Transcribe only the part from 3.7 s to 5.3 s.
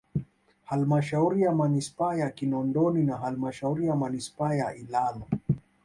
ya manispaa ya Ilala